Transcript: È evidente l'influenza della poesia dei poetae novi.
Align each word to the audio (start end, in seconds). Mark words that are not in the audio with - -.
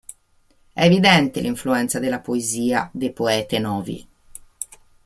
È 0.73 0.83
evidente 0.83 1.41
l'influenza 1.41 1.99
della 1.99 2.21
poesia 2.21 2.89
dei 2.91 3.13
poetae 3.13 3.59
novi. 3.59 4.07